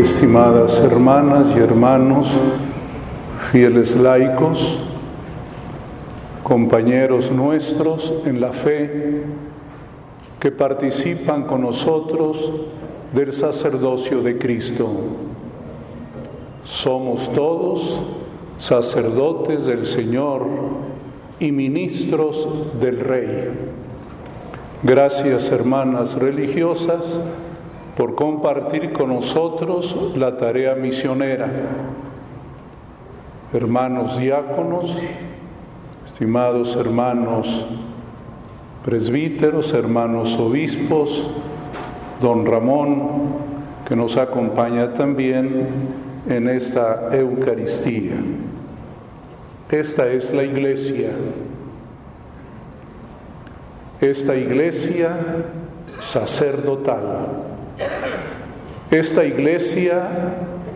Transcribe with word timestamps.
estimadas 0.00 0.80
hermanas 0.80 1.56
y 1.56 1.60
hermanos, 1.60 2.40
fieles 3.52 3.94
laicos, 3.94 4.80
compañeros 6.42 7.30
nuestros 7.30 8.12
en 8.24 8.40
la 8.40 8.52
fe 8.52 9.22
que 10.40 10.50
participan 10.50 11.44
con 11.44 11.60
nosotros 11.62 12.50
del 13.12 13.32
sacerdocio 13.32 14.20
de 14.20 14.36
Cristo. 14.36 14.88
Somos 16.64 17.32
todos 17.32 18.00
sacerdotes 18.58 19.64
del 19.64 19.86
Señor 19.86 20.44
y 21.38 21.52
ministros 21.52 22.48
del 22.80 22.98
Rey. 22.98 23.48
Gracias 24.82 25.52
hermanas 25.52 26.16
religiosas 26.18 27.20
por 27.96 28.14
compartir 28.14 28.92
con 28.92 29.10
nosotros 29.10 30.14
la 30.16 30.36
tarea 30.36 30.74
misionera. 30.74 31.48
Hermanos 33.52 34.18
diáconos, 34.18 34.96
estimados 36.04 36.74
hermanos 36.76 37.66
presbíteros, 38.84 39.72
hermanos 39.72 40.36
obispos, 40.38 41.30
don 42.20 42.44
Ramón, 42.44 43.54
que 43.86 43.94
nos 43.94 44.16
acompaña 44.16 44.92
también 44.92 45.68
en 46.28 46.48
esta 46.48 47.16
Eucaristía. 47.16 48.14
Esta 49.70 50.08
es 50.08 50.34
la 50.34 50.42
iglesia. 50.42 51.10
Esta 54.00 54.34
iglesia 54.34 55.16
sacerdotal 56.00 57.53
esta 58.90 59.24
iglesia 59.24 60.08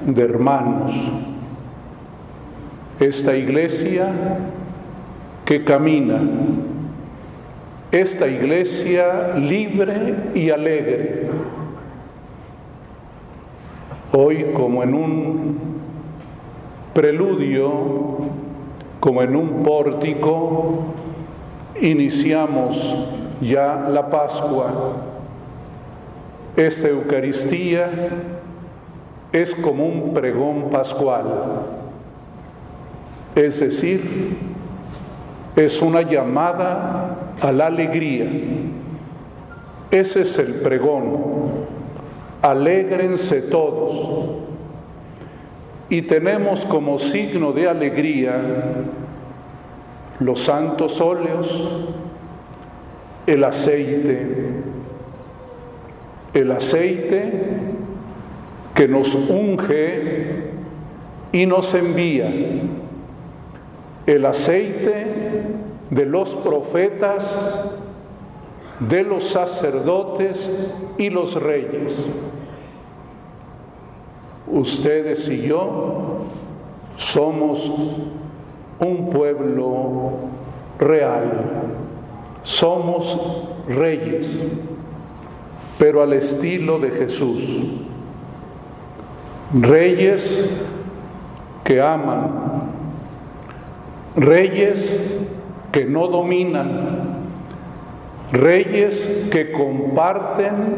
de 0.05 0.23
hermanos, 0.23 1.13
esta 2.99 3.37
iglesia 3.37 4.09
que 5.45 5.65
camina, 5.65 6.21
esta 7.93 8.27
iglesia 8.27 9.35
libre 9.37 10.15
y 10.35 10.51
alegre. 10.51 11.29
Hoy 14.13 14.47
como 14.55 14.83
en 14.83 14.95
un 14.95 15.59
preludio, 16.93 18.19
como 19.01 19.23
en 19.23 19.37
un 19.37 19.63
pórtico, 19.63 20.87
iniciamos 21.81 23.07
ya 23.41 23.89
la 23.89 24.11
Pascua 24.11 25.18
esta 26.59 26.89
Eucaristía 26.89 27.89
es 29.33 29.55
como 29.55 29.87
un 29.87 30.13
pregón 30.13 30.71
pascual, 30.71 31.25
es 33.37 33.61
decir, 33.61 34.37
es 35.55 35.81
una 35.81 36.03
llamada 36.03 37.17
a 37.41 37.53
la 37.53 37.67
alegría. 37.67 38.29
Ese 39.91 40.23
es 40.23 40.39
el 40.39 40.55
pregón. 40.57 41.67
Alégrense 42.43 43.43
todos. 43.43 44.37
Y 45.89 46.03
tenemos 46.03 46.67
como 46.67 46.99
signo 46.99 47.53
de 47.53 47.69
alegría 47.69 48.41
los 50.19 50.41
santos 50.41 51.01
óleos, 51.01 51.87
el 53.27 53.45
aceite, 53.45 54.48
el 56.39 56.53
aceite 56.53 57.33
que 58.75 58.87
nos 58.87 59.15
unge 59.15 60.45
y 61.33 61.47
nos 61.47 61.75
envía, 61.75 62.33
el 64.07 64.25
aceite 64.25 65.07
de 65.91 66.07
los 66.07 66.37
profetas, 66.37 67.67
de 68.79 69.03
los 69.03 69.25
sacerdotes 69.25 70.73
y 70.97 71.11
los 71.11 71.35
reyes. 71.43 72.07
Ustedes 74.47 75.29
y 75.29 75.43
yo 75.43 76.21
somos 76.97 77.71
un 78.79 79.11
pueblo 79.11 80.13
real, 80.79 81.33
somos 82.45 83.49
reyes 83.67 84.41
pero 85.79 86.03
al 86.03 86.13
estilo 86.13 86.79
de 86.79 86.91
Jesús. 86.91 87.61
Reyes 89.55 90.67
que 91.65 91.81
aman, 91.81 92.31
reyes 94.17 95.25
que 95.73 95.87
no 95.87 96.09
dominan, 96.09 97.07
reyes 98.33 99.29
que 99.31 99.53
comparten 99.53 100.77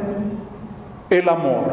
el 1.08 1.28
amor. 1.28 1.64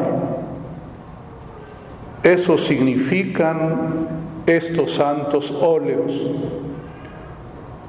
Eso 2.22 2.58
significan 2.58 4.08
estos 4.46 4.92
santos 4.92 5.52
óleos, 5.52 6.30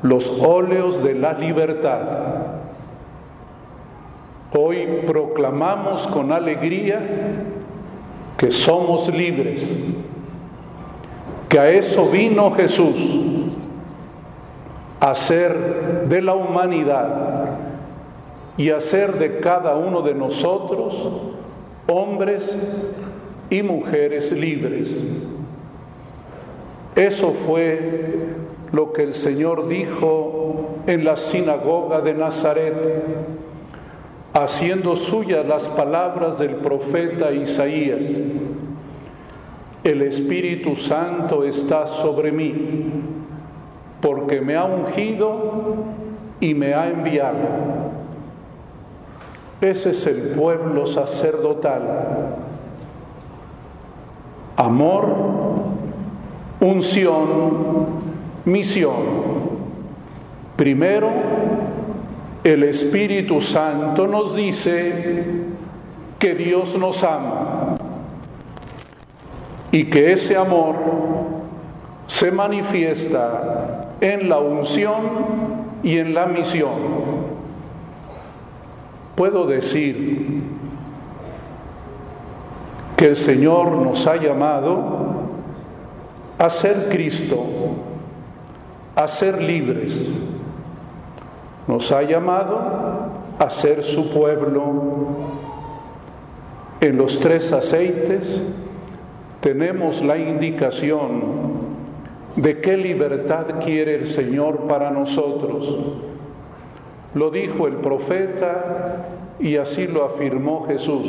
los 0.03 0.29
óleos 0.39 1.03
de 1.03 1.16
la 1.16 1.33
libertad 1.33 2.59
Hoy 4.61 5.03
proclamamos 5.07 6.05
con 6.07 6.33
alegría 6.33 6.99
que 8.35 8.51
somos 8.51 9.07
libres, 9.07 9.73
que 11.47 11.57
a 11.57 11.69
eso 11.69 12.07
vino 12.07 12.51
Jesús, 12.51 13.21
a 14.99 15.15
ser 15.15 16.09
de 16.09 16.21
la 16.21 16.33
humanidad 16.33 17.57
y 18.57 18.71
a 18.71 18.81
ser 18.81 19.13
de 19.13 19.39
cada 19.39 19.77
uno 19.77 20.01
de 20.01 20.13
nosotros 20.13 21.09
hombres 21.87 22.59
y 23.49 23.63
mujeres 23.63 24.33
libres. 24.33 25.01
Eso 26.97 27.31
fue 27.31 28.35
lo 28.73 28.91
que 28.91 29.03
el 29.03 29.13
Señor 29.13 29.69
dijo 29.69 30.79
en 30.85 31.05
la 31.05 31.15
sinagoga 31.15 32.01
de 32.01 32.13
Nazaret 32.13 32.73
haciendo 34.34 34.95
suyas 34.95 35.45
las 35.45 35.67
palabras 35.69 36.38
del 36.40 36.56
profeta 36.56 37.31
Isaías. 37.31 38.06
El 39.84 40.01
Espíritu 40.01 40.75
Santo 40.75 41.44
está 41.44 41.88
sobre 41.88 42.31
mí, 42.31 42.91
porque 44.01 44.41
me 44.41 44.56
ha 44.56 44.66
ungido 44.66 45.75
y 46.39 46.53
me 46.53 46.73
ha 46.73 46.89
enviado. 46.89 47.38
Ese 49.62 49.91
es 49.91 50.06
el 50.07 50.29
pueblo 50.31 50.85
sacerdotal. 50.85 52.35
Amor, 54.56 55.06
unción, 56.59 57.88
misión. 58.45 59.29
Primero, 60.56 61.09
el 62.44 62.63
Espíritu 62.63 63.41
Santo 63.41 64.07
nos 64.07 64.35
dice 64.35 65.25
que 66.17 66.35
Dios 66.35 66.77
nos 66.77 67.03
ama 67.03 67.75
y 69.72 69.85
que 69.85 70.13
ese 70.13 70.38
amor 70.38 70.75
se 72.07 72.31
manifiesta 72.31 73.95
en 74.01 74.29
la 74.29 74.39
unción 74.39 75.69
y 75.83 75.97
en 75.97 76.13
la 76.13 76.25
misión. 76.25 77.30
Puedo 79.15 79.45
decir 79.45 80.41
que 82.95 83.07
el 83.07 83.15
Señor 83.15 83.71
nos 83.71 84.07
ha 84.07 84.15
llamado 84.15 85.09
a 86.38 86.50
ser 86.50 86.88
Cristo, 86.89 87.45
a 88.95 89.07
ser 89.07 89.41
libres 89.41 90.09
nos 91.69 91.92
ha 91.92 92.01
llamado 92.01 92.60
a 93.38 93.48
ser 93.51 93.83
su 93.83 94.10
pueblo. 94.10 95.06
En 96.81 96.98
los 96.98 97.19
tres 97.19 97.51
aceites 97.51 98.42
tenemos 99.39 100.01
la 100.01 100.18
indicación 100.18 101.21
de 102.36 102.60
qué 102.60 102.75
libertad 102.75 103.60
quiere 103.63 103.94
el 103.94 104.07
Señor 104.07 104.62
para 104.62 104.89
nosotros. 104.89 105.77
Lo 107.13 107.30
dijo 107.30 107.68
el 107.68 107.75
profeta 107.75 109.06
y 109.39 109.57
así 109.57 109.86
lo 109.86 110.06
afirmó 110.06 110.65
Jesús, 110.65 111.06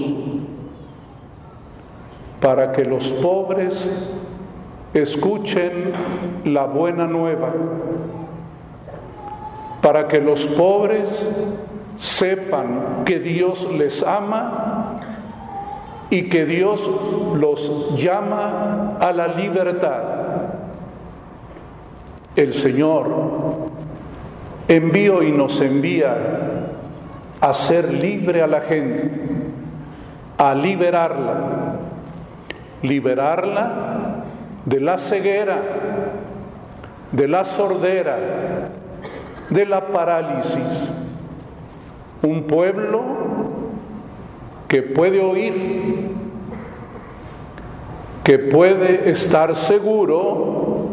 para 2.39 2.73
que 2.73 2.85
los 2.85 3.11
pobres 3.13 4.13
escuchen 4.93 5.93
la 6.45 6.67
buena 6.67 7.07
nueva 7.07 7.51
para 9.81 10.09
que 10.09 10.21
los 10.21 10.47
pobres 10.47 11.31
sepan 11.97 13.05
que 13.05 13.19
Dios 13.19 13.67
les 13.73 14.03
ama 14.03 15.01
y 16.11 16.29
que 16.29 16.45
Dios 16.45 16.91
los 17.37 17.97
llama 17.97 18.99
a 19.01 19.13
la 19.13 19.29
libertad. 19.29 20.03
El 22.37 22.53
Señor 22.53 23.07
envió 24.69 25.23
y 25.23 25.33
nos 25.33 25.61
envía 25.61 26.17
a 27.41 27.53
ser 27.53 27.93
libre 27.93 28.43
a 28.43 28.47
la 28.47 28.61
gente, 28.61 29.11
a 30.39 30.55
liberarla, 30.55 31.77
liberarla 32.83 34.25
de 34.65 34.81
la 34.81 34.99
ceguera, 34.99 35.59
de 37.13 37.29
la 37.29 37.45
sordera, 37.45 38.19
de 39.51 39.67
la 39.67 39.89
parálisis. 39.89 40.89
Un 42.23 42.45
pueblo 42.45 43.03
que 44.69 44.83
puede 44.83 45.21
oír, 45.21 46.11
que 48.25 48.39
puede 48.39 49.11
estar 49.11 49.55
seguro 49.55 50.91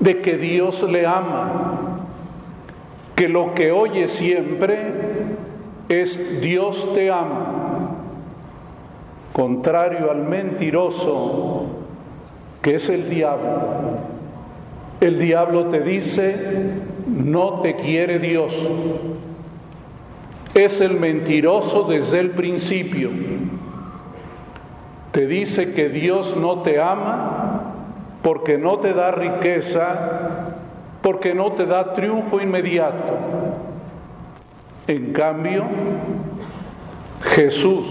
de 0.00 0.22
que 0.22 0.36
Dios 0.36 0.82
le 0.84 1.06
ama, 1.06 2.06
que 3.14 3.28
lo 3.28 3.54
que 3.54 3.72
oye 3.72 4.08
siempre 4.08 4.92
es 5.88 6.40
Dios 6.40 6.94
te 6.94 7.10
ama, 7.10 7.96
contrario 9.32 10.10
al 10.10 10.22
mentiroso 10.22 11.66
que 12.62 12.74
es 12.74 12.88
el 12.88 13.08
diablo. 13.08 13.60
El 15.00 15.18
diablo 15.18 15.66
te 15.66 15.80
dice, 15.80 16.72
no 17.06 17.60
te 17.60 17.76
quiere 17.76 18.18
Dios. 18.18 18.52
Es 20.54 20.80
el 20.80 20.98
mentiroso 20.98 21.84
desde 21.84 22.20
el 22.20 22.30
principio. 22.30 23.10
Te 25.12 25.26
dice 25.26 25.72
que 25.72 25.88
Dios 25.88 26.36
no 26.36 26.62
te 26.62 26.80
ama 26.80 27.74
porque 28.22 28.58
no 28.58 28.78
te 28.78 28.92
da 28.92 29.12
riqueza, 29.12 30.56
porque 31.00 31.34
no 31.34 31.52
te 31.52 31.64
da 31.64 31.94
triunfo 31.94 32.40
inmediato. 32.40 33.16
En 34.88 35.12
cambio, 35.12 35.64
Jesús, 37.22 37.86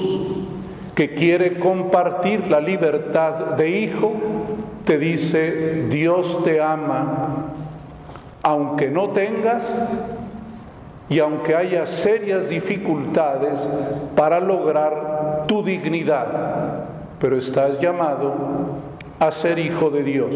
que 0.93 1.13
quiere 1.13 1.59
compartir 1.59 2.47
la 2.47 2.59
libertad 2.59 3.55
de 3.57 3.69
hijo, 3.69 4.13
te 4.85 4.97
dice, 4.97 5.87
Dios 5.89 6.43
te 6.43 6.61
ama, 6.61 7.53
aunque 8.45 8.91
no 8.91 9.09
tengas 9.09 9.67
y 11.09 11.17
aunque 11.17 11.55
haya 11.55 11.87
serias 11.87 12.47
dificultades 12.47 13.67
para 14.15 14.39
lograr 14.39 15.45
tu 15.47 15.63
dignidad, 15.63 16.85
pero 17.19 17.37
estás 17.37 17.81
llamado 17.81 18.35
a 19.19 19.31
ser 19.31 19.57
hijo 19.57 19.89
de 19.89 20.03
Dios. 20.03 20.35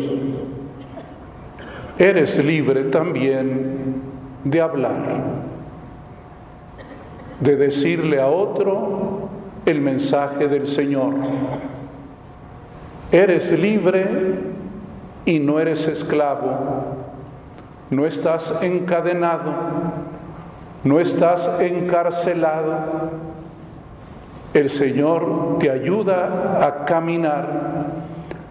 Eres 1.99 2.43
libre 2.43 2.85
también 2.85 4.01
de 4.43 4.59
hablar, 4.59 5.03
de 7.39 7.55
decirle 7.57 8.19
a 8.19 8.27
otro 8.27 9.29
el 9.67 9.81
mensaje 9.81 10.47
del 10.47 10.65
Señor. 10.65 11.13
Eres 13.11 13.51
libre 13.51 14.33
y 15.25 15.37
no 15.37 15.59
eres 15.59 15.87
esclavo, 15.87 17.08
no 17.89 18.05
estás 18.05 18.61
encadenado, 18.61 19.53
no 20.83 20.99
estás 20.99 21.49
encarcelado. 21.59 23.09
El 24.53 24.69
Señor 24.69 25.57
te 25.59 25.69
ayuda 25.69 26.59
a 26.65 26.85
caminar, 26.85 27.85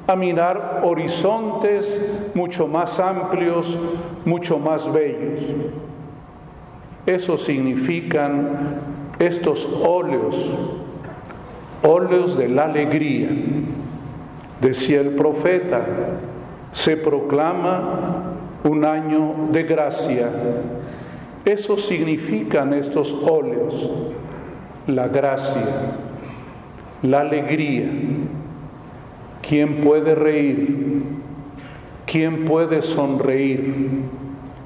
a 0.07 0.17
mirar 0.17 0.81
horizontes 0.85 2.31
mucho 2.35 2.67
más 2.67 2.99
amplios, 2.99 3.79
mucho 4.25 4.59
más 4.59 4.93
bellos. 4.93 5.41
Eso 7.07 7.37
significan 7.37 8.81
estos 9.19 9.69
óleos, 9.85 10.53
óleos 11.83 12.37
de 12.37 12.49
la 12.49 12.65
alegría. 12.67 13.31
Decía 14.61 15.01
el 15.01 15.15
profeta, 15.15 15.85
se 16.73 16.97
proclama 16.97 18.38
un 18.65 18.85
año 18.85 19.49
de 19.51 19.63
gracia. 19.63 20.31
Eso 21.45 21.77
significan 21.77 22.75
estos 22.75 23.13
óleos, 23.13 23.91
la 24.87 25.09
gracia, 25.09 25.97
la 27.03 27.21
alegría. 27.21 27.91
¿Quién 29.41 29.81
puede 29.81 30.15
reír? 30.15 31.03
¿Quién 32.05 32.45
puede 32.45 32.83
sonreír? 32.83 34.03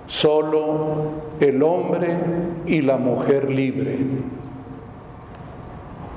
Solo 0.06 1.12
el 1.40 1.62
hombre 1.62 2.16
y 2.66 2.82
la 2.82 2.96
mujer 2.96 3.50
libre. 3.50 3.98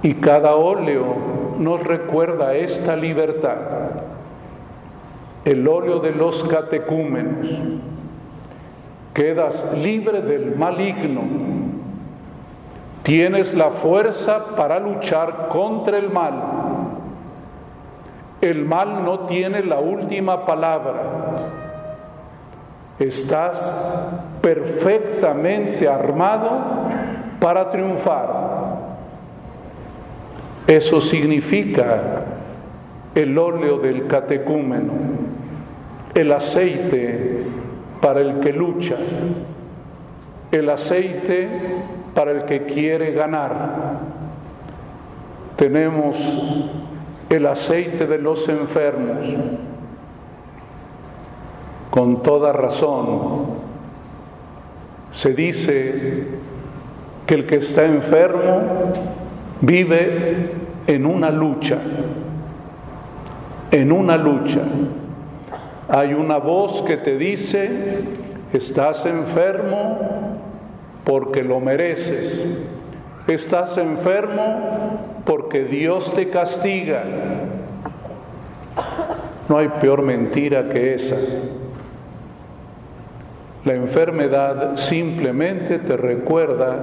Y 0.04 0.14
cada 0.16 0.56
óleo 0.56 1.04
nos 1.60 1.84
recuerda 1.84 2.56
esta 2.56 2.96
libertad. 2.96 3.58
El 5.46 5.68
óleo 5.68 6.00
de 6.00 6.12
los 6.12 6.44
catecúmenos. 6.44 7.48
Quedas 9.14 9.78
libre 9.78 10.22
del 10.22 10.56
maligno. 10.56 11.22
Tienes 13.04 13.54
la 13.54 13.70
fuerza 13.70 14.56
para 14.58 14.80
luchar 14.80 15.48
contra 15.50 15.98
el 15.98 16.10
mal. 16.10 16.34
El 18.42 18.66
mal 18.66 19.06
no 19.06 19.22
tiene 19.22 19.64
la 19.64 19.80
última 19.80 20.46
palabra. 20.46 21.04
Estás 23.00 23.72
perfectamente 24.42 25.88
armado 25.88 26.50
para 27.40 27.70
triunfar. 27.70 28.56
Eso 30.68 31.00
significa 31.00 32.24
el 33.14 33.38
óleo 33.38 33.78
del 33.80 34.08
catecúmeno, 34.08 34.94
el 36.16 36.32
aceite 36.32 37.44
para 38.02 38.22
el 38.22 38.40
que 38.40 38.54
lucha, 38.54 38.96
el 40.50 40.70
aceite 40.70 41.50
para 42.14 42.32
el 42.32 42.46
que 42.46 42.64
quiere 42.64 43.12
ganar. 43.12 44.00
Tenemos 45.58 46.40
el 47.30 47.46
aceite 47.46 48.08
de 48.08 48.18
los 48.18 48.48
enfermos, 48.48 49.36
con 51.90 52.24
toda 52.24 52.54
razón. 52.54 53.66
Se 55.12 55.34
dice 55.34 56.28
que 57.26 57.36
el 57.36 57.46
que 57.46 57.58
está 57.58 57.86
enfermo 57.86 58.62
vive 59.60 60.52
en 60.88 61.06
una 61.06 61.30
lucha, 61.30 61.78
en 63.72 63.92
una 63.92 64.16
lucha. 64.16 64.62
Hay 65.88 66.14
una 66.14 66.38
voz 66.38 66.82
que 66.82 66.98
te 66.98 67.18
dice, 67.18 68.00
estás 68.54 69.06
enfermo 69.06 70.00
porque 71.04 71.44
lo 71.44 71.60
mereces, 71.60 72.44
estás 73.28 73.78
enfermo 73.78 75.22
porque 75.26 75.64
Dios 75.64 76.14
te 76.14 76.30
castiga. 76.30 77.04
No 79.48 79.58
hay 79.58 79.68
peor 79.80 80.02
mentira 80.02 80.70
que 80.70 80.96
esa. 80.96 81.18
La 83.64 83.74
enfermedad 83.74 84.76
simplemente 84.76 85.80
te 85.80 85.98
recuerda 85.98 86.78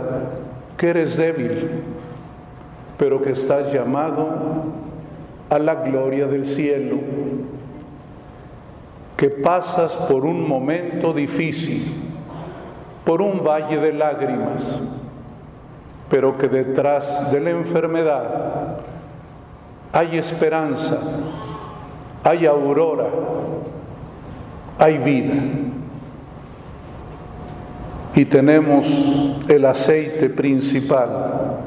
que 0.76 0.90
eres 0.90 1.16
débil, 1.16 1.70
pero 2.98 3.22
que 3.22 3.32
estás 3.32 3.72
llamado 3.72 4.28
a 5.48 5.58
la 5.58 5.76
gloria 5.76 6.26
del 6.26 6.46
cielo, 6.46 6.96
que 9.22 9.30
pasas 9.30 9.96
por 9.96 10.24
un 10.24 10.48
momento 10.48 11.12
difícil, 11.12 11.94
por 13.04 13.22
un 13.22 13.44
valle 13.44 13.78
de 13.78 13.92
lágrimas, 13.92 14.80
pero 16.10 16.36
que 16.36 16.48
detrás 16.48 17.30
de 17.30 17.38
la 17.38 17.50
enfermedad 17.50 18.78
hay 19.92 20.18
esperanza, 20.18 20.98
hay 22.24 22.46
aurora, 22.46 23.10
hay 24.76 24.98
vida. 24.98 25.40
Y 28.16 28.24
tenemos 28.24 29.38
el 29.46 29.64
aceite 29.66 30.30
principal 30.30 31.60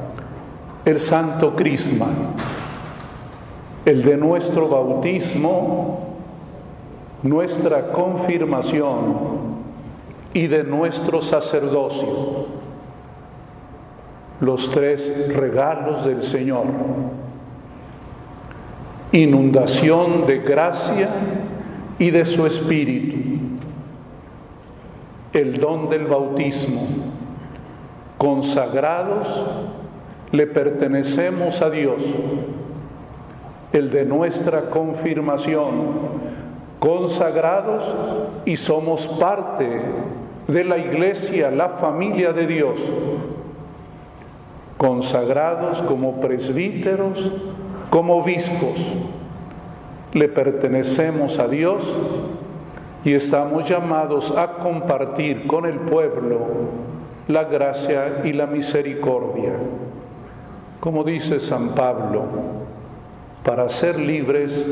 el 0.84 1.00
Santo 1.00 1.56
Crisma, 1.56 2.08
el 3.86 4.02
de 4.02 4.18
nuestro 4.18 4.68
bautismo, 4.68 6.05
nuestra 7.22 7.92
confirmación 7.92 9.36
y 10.32 10.46
de 10.46 10.64
nuestro 10.64 11.22
sacerdocio, 11.22 12.46
los 14.40 14.70
tres 14.70 15.34
regalos 15.34 16.04
del 16.04 16.22
Señor. 16.22 16.64
inundación 19.12 20.26
de 20.26 20.38
gracia 20.40 21.08
y 21.98 22.10
de 22.10 22.26
su 22.26 22.44
espíritu, 22.46 23.16
el 25.32 25.58
don 25.58 25.88
del 25.88 26.06
bautismo, 26.06 26.82
consagrados 28.18 29.46
le 30.32 30.46
pertenecemos 30.46 31.62
a 31.62 31.70
Dios, 31.70 32.02
el 33.72 33.90
de 33.90 34.04
nuestra 34.04 34.68
confirmación, 34.70 35.64
consagrados 36.78 37.96
y 38.44 38.56
somos 38.56 39.06
parte 39.06 39.82
de 40.46 40.64
la 40.64 40.78
iglesia, 40.78 41.50
la 41.50 41.70
familia 41.70 42.32
de 42.32 42.46
Dios, 42.46 42.78
consagrados 44.76 45.82
como 45.82 46.20
presbíteros, 46.20 47.32
como 47.90 48.16
obispos. 48.16 48.94
Le 50.12 50.28
pertenecemos 50.28 51.38
a 51.38 51.48
Dios 51.48 51.84
y 53.04 53.12
estamos 53.12 53.68
llamados 53.68 54.30
a 54.36 54.54
compartir 54.54 55.46
con 55.46 55.66
el 55.66 55.78
pueblo 55.78 56.38
la 57.28 57.44
gracia 57.44 58.22
y 58.24 58.32
la 58.32 58.46
misericordia. 58.46 59.52
Como 60.80 61.02
dice 61.02 61.40
San 61.40 61.70
Pablo, 61.74 62.22
para 63.42 63.68
ser 63.68 63.98
libres 63.98 64.68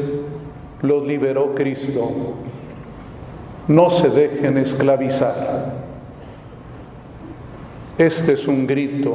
los 0.85 1.03
liberó 1.05 1.55
Cristo. 1.55 2.11
No 3.67 3.89
se 3.89 4.11
dejen 4.11 4.59
esclavizar. 4.59 5.73
Este 7.97 8.35
es 8.35 8.47
un 8.47 8.67
grito 8.67 9.15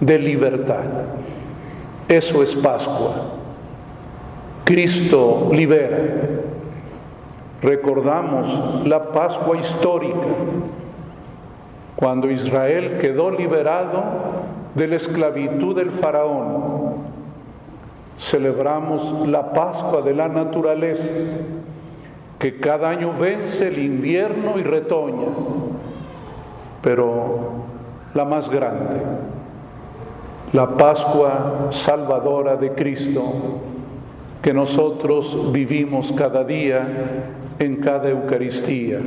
de 0.00 0.18
libertad. 0.18 0.84
Eso 2.08 2.42
es 2.42 2.56
Pascua. 2.56 3.26
Cristo 4.64 5.50
libera. 5.52 5.98
Recordamos 7.60 8.86
la 8.86 9.12
Pascua 9.12 9.58
histórica, 9.58 10.28
cuando 11.96 12.30
Israel 12.30 12.98
quedó 13.00 13.30
liberado 13.30 14.02
de 14.74 14.86
la 14.86 14.96
esclavitud 14.96 15.76
del 15.76 15.90
faraón. 15.90 16.77
Celebramos 18.18 19.28
la 19.28 19.52
Pascua 19.52 20.02
de 20.02 20.12
la 20.12 20.28
naturaleza, 20.28 21.14
que 22.38 22.58
cada 22.58 22.90
año 22.90 23.12
vence 23.12 23.68
el 23.68 23.78
invierno 23.78 24.58
y 24.58 24.62
retoña, 24.62 25.28
pero 26.82 27.64
la 28.14 28.24
más 28.24 28.50
grande, 28.50 29.00
la 30.52 30.76
Pascua 30.76 31.68
salvadora 31.70 32.56
de 32.56 32.72
Cristo, 32.72 33.22
que 34.42 34.52
nosotros 34.52 35.52
vivimos 35.52 36.12
cada 36.12 36.42
día 36.42 37.24
en 37.58 37.76
cada 37.76 38.08
Eucaristía. 38.08 38.98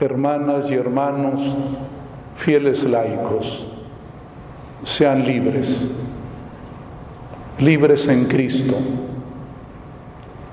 Hermanas 0.00 0.70
y 0.70 0.74
hermanos, 0.74 1.56
fieles 2.36 2.84
laicos, 2.84 3.66
sean 4.84 5.24
libres, 5.24 5.86
libres 7.58 8.06
en 8.08 8.26
Cristo, 8.26 8.74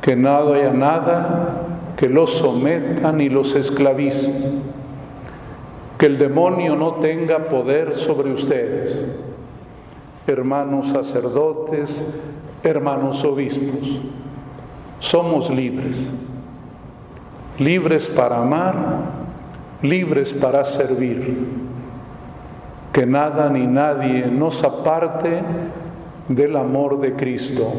que 0.01 0.15
nada 0.15 0.55
haya 0.55 0.71
nada 0.71 1.63
que 1.97 2.09
los 2.09 2.33
someta 2.33 3.11
ni 3.11 3.29
los 3.29 3.55
esclavice, 3.55 4.31
que 5.97 6.05
el 6.05 6.17
demonio 6.17 6.75
no 6.75 6.95
tenga 6.95 7.49
poder 7.49 7.95
sobre 7.95 8.31
ustedes, 8.31 9.03
hermanos 10.27 10.89
sacerdotes, 10.89 12.03
hermanos 12.63 13.23
obispos, 13.23 14.01
somos 14.99 15.49
libres, 15.49 16.09
libres 17.59 18.07
para 18.07 18.41
amar, 18.41 18.75
libres 19.81 20.33
para 20.33 20.63
servir. 20.65 21.47
Que 22.93 23.05
nada 23.05 23.49
ni 23.49 23.65
nadie 23.65 24.27
nos 24.27 24.63
aparte 24.63 25.41
del 26.27 26.55
amor 26.55 26.99
de 26.99 27.13
Cristo. 27.13 27.73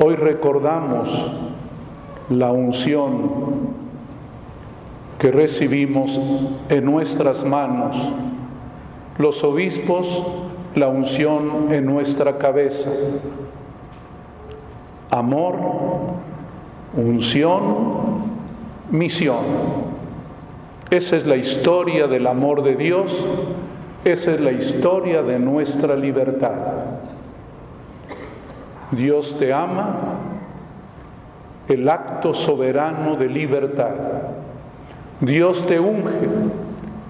Hoy 0.00 0.16
recordamos 0.16 1.32
la 2.30 2.52
unción 2.52 3.74
que 5.18 5.30
recibimos 5.30 6.20
en 6.68 6.84
nuestras 6.84 7.44
manos, 7.44 7.96
los 9.18 9.44
obispos 9.44 10.24
la 10.74 10.88
unción 10.88 11.72
en 11.72 11.86
nuestra 11.86 12.36
cabeza. 12.38 12.90
Amor, 15.10 15.54
unción, 16.96 17.62
misión. 18.90 19.44
Esa 20.90 21.16
es 21.16 21.26
la 21.26 21.36
historia 21.36 22.06
del 22.06 22.26
amor 22.26 22.62
de 22.62 22.74
Dios, 22.74 23.24
esa 24.04 24.32
es 24.32 24.40
la 24.40 24.52
historia 24.52 25.22
de 25.22 25.38
nuestra 25.38 25.96
libertad. 25.96 26.52
Dios 28.90 29.36
te 29.38 29.52
ama, 29.52 30.40
el 31.68 31.88
acto 31.88 32.34
soberano 32.34 33.16
de 33.16 33.28
libertad. 33.28 33.94
Dios 35.20 35.66
te 35.66 35.80
unge, 35.80 36.28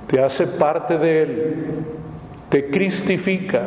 te 0.06 0.22
hace 0.22 0.46
parte 0.46 0.96
de 0.96 1.22
Él, 1.22 1.56
te 2.48 2.70
cristifica, 2.70 3.62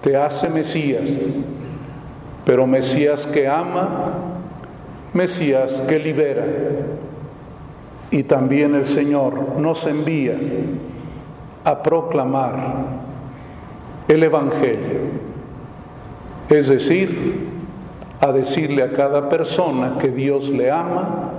te 0.00 0.16
hace 0.16 0.48
Mesías, 0.48 1.10
pero 2.44 2.68
Mesías 2.68 3.26
que 3.26 3.48
ama, 3.48 4.14
Mesías 5.12 5.82
que 5.88 5.98
libera. 5.98 6.44
Y 8.12 8.22
también 8.22 8.76
el 8.76 8.84
Señor 8.84 9.58
nos 9.58 9.84
envía 9.86 10.36
a 11.66 11.82
proclamar 11.82 12.54
el 14.06 14.22
Evangelio, 14.22 15.00
es 16.48 16.68
decir, 16.68 17.48
a 18.20 18.30
decirle 18.30 18.84
a 18.84 18.92
cada 18.92 19.28
persona 19.28 19.98
que 19.98 20.08
Dios 20.08 20.48
le 20.48 20.70
ama, 20.70 21.32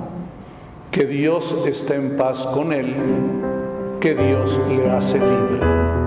que 0.91 1.05
Dios 1.05 1.55
está 1.65 1.95
en 1.95 2.17
paz 2.17 2.45
con 2.47 2.73
él, 2.73 2.93
que 4.01 4.15
Dios 4.15 4.59
le 4.67 4.91
hace 4.91 5.17
libre. 5.17 6.06